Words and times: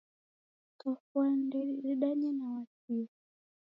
Kafwani 0.79 1.37
ndedidedanye 1.47 2.29
na 2.37 2.45
Wakio 2.53 3.05